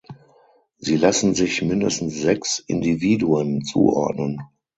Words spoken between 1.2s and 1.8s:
sich